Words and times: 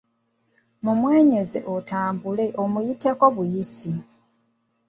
Mumwenyeze 0.83 1.59
otambule 1.73 2.45
omuyiteko 2.63 3.25
buyisi. 3.35 3.91